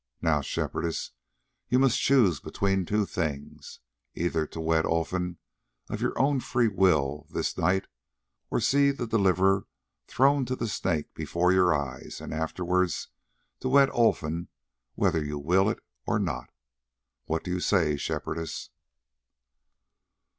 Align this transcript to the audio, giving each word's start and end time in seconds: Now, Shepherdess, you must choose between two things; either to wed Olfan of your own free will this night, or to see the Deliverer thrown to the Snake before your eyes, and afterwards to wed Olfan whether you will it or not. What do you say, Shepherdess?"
Now, 0.19 0.41
Shepherdess, 0.41 1.11
you 1.69 1.77
must 1.77 2.01
choose 2.01 2.39
between 2.39 2.87
two 2.87 3.05
things; 3.05 3.81
either 4.15 4.47
to 4.47 4.59
wed 4.59 4.83
Olfan 4.83 5.37
of 5.89 6.01
your 6.01 6.19
own 6.19 6.39
free 6.39 6.67
will 6.69 7.27
this 7.29 7.55
night, 7.55 7.85
or 8.49 8.59
to 8.59 8.65
see 8.65 8.89
the 8.89 9.05
Deliverer 9.05 9.67
thrown 10.07 10.43
to 10.45 10.55
the 10.55 10.67
Snake 10.67 11.13
before 11.13 11.53
your 11.53 11.71
eyes, 11.71 12.19
and 12.19 12.33
afterwards 12.33 13.09
to 13.59 13.69
wed 13.69 13.91
Olfan 13.91 14.47
whether 14.95 15.23
you 15.23 15.37
will 15.37 15.69
it 15.69 15.77
or 16.07 16.17
not. 16.17 16.49
What 17.25 17.43
do 17.43 17.51
you 17.51 17.59
say, 17.59 17.95
Shepherdess?" 17.95 18.71